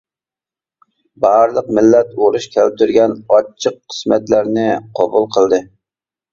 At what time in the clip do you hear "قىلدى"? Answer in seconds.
5.39-5.65